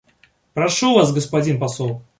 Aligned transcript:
Прошу 0.55 0.95
вас, 0.95 1.13
господин 1.13 1.59
посол. 1.59 2.01